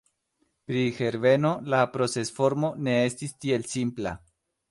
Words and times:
Pri 0.69 0.79
Herbeno, 0.99 1.51
la 1.73 1.81
procesformo 1.97 2.73
ne 2.87 2.97
estis 3.11 3.39
tiel 3.45 3.67
simpla. 3.77 4.15